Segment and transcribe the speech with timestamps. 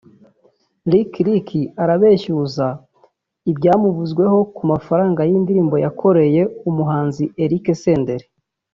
[0.89, 1.49] Lick Lick
[1.83, 2.67] arabeshyuza
[3.51, 8.25] ibyamuvuzweho ku mafaranga y’indirimbo yakoreye umuhanzi Eric Senderi